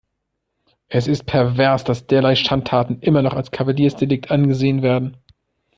[0.87, 5.17] Es ist pervers, dass derlei Schandtaten immer noch als Kavaliersdelikt angesehen werden.